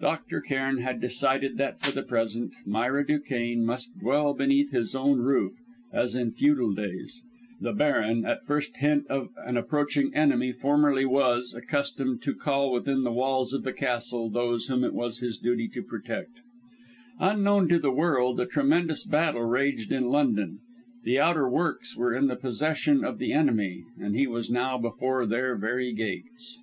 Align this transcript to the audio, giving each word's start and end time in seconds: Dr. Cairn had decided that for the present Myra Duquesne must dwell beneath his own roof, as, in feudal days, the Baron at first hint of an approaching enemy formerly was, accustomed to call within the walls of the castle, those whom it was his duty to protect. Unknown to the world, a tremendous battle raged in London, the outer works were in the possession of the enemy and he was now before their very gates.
Dr. 0.00 0.40
Cairn 0.40 0.78
had 0.78 1.00
decided 1.00 1.56
that 1.56 1.78
for 1.80 1.92
the 1.92 2.02
present 2.02 2.52
Myra 2.66 3.06
Duquesne 3.06 3.64
must 3.64 3.96
dwell 4.00 4.34
beneath 4.34 4.72
his 4.72 4.96
own 4.96 5.20
roof, 5.20 5.52
as, 5.92 6.16
in 6.16 6.32
feudal 6.32 6.74
days, 6.74 7.22
the 7.60 7.72
Baron 7.72 8.24
at 8.26 8.44
first 8.44 8.78
hint 8.78 9.06
of 9.06 9.28
an 9.36 9.56
approaching 9.56 10.12
enemy 10.16 10.50
formerly 10.50 11.04
was, 11.04 11.54
accustomed 11.54 12.22
to 12.22 12.34
call 12.34 12.72
within 12.72 13.04
the 13.04 13.12
walls 13.12 13.52
of 13.52 13.62
the 13.62 13.72
castle, 13.72 14.28
those 14.28 14.66
whom 14.66 14.82
it 14.82 14.94
was 14.94 15.20
his 15.20 15.38
duty 15.38 15.68
to 15.68 15.82
protect. 15.84 16.40
Unknown 17.20 17.68
to 17.68 17.78
the 17.78 17.92
world, 17.92 18.40
a 18.40 18.46
tremendous 18.46 19.04
battle 19.04 19.44
raged 19.44 19.92
in 19.92 20.06
London, 20.08 20.58
the 21.04 21.20
outer 21.20 21.48
works 21.48 21.96
were 21.96 22.12
in 22.12 22.26
the 22.26 22.34
possession 22.34 23.04
of 23.04 23.18
the 23.18 23.32
enemy 23.32 23.84
and 23.96 24.16
he 24.16 24.26
was 24.26 24.50
now 24.50 24.76
before 24.76 25.24
their 25.24 25.54
very 25.54 25.92
gates. 25.92 26.58